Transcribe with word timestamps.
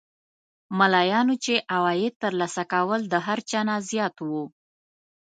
ملایانو 0.77 1.35
چې 1.43 1.53
عواید 1.75 2.13
تر 2.23 2.33
لاسه 2.39 2.63
کول 2.73 3.01
د 3.07 3.13
هر 3.27 3.39
چا 3.49 3.61
نه 3.67 3.75
زیات 3.89 4.15
وو. 4.29 4.43